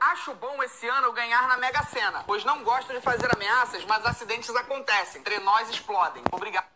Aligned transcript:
Acho 0.00 0.34
bom 0.34 0.62
esse 0.62 0.86
ano 0.88 1.12
ganhar 1.12 1.48
na 1.48 1.56
Mega 1.56 1.82
Sena, 1.84 2.24
pois 2.26 2.44
não 2.44 2.62
gosto 2.62 2.92
de 2.92 3.00
fazer 3.00 3.32
ameaças, 3.34 3.84
mas 3.84 4.04
acidentes 4.04 4.54
acontecem. 4.54 5.22
Trenós 5.22 5.68
explodem. 5.70 6.22
Obrigado. 6.32 6.73